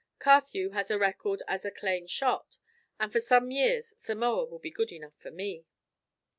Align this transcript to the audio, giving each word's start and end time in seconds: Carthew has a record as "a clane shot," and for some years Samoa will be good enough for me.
Carthew 0.17 0.71
has 0.71 0.89
a 0.89 0.97
record 0.97 1.43
as 1.47 1.63
"a 1.63 1.69
clane 1.69 2.07
shot," 2.07 2.57
and 2.99 3.11
for 3.11 3.19
some 3.19 3.51
years 3.51 3.93
Samoa 3.97 4.45
will 4.45 4.57
be 4.57 4.71
good 4.71 4.91
enough 4.91 5.13
for 5.19 5.29
me. 5.29 5.67